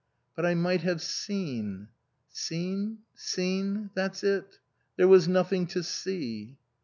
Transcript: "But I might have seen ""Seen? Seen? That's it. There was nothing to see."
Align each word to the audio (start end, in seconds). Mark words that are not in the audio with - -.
"But 0.35 0.47
I 0.47 0.55
might 0.55 0.81
have 0.81 0.99
seen 0.99 1.89
""Seen? 2.31 3.03
Seen? 3.13 3.91
That's 3.93 4.23
it. 4.23 4.57
There 4.97 5.07
was 5.07 5.27
nothing 5.27 5.67
to 5.67 5.83
see." 5.83 6.57